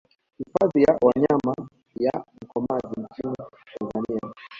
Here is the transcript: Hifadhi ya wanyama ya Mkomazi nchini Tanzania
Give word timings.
Hifadhi 0.37 0.83
ya 0.83 0.97
wanyama 1.01 1.67
ya 1.99 2.23
Mkomazi 2.41 3.01
nchini 3.11 3.35
Tanzania 3.79 4.33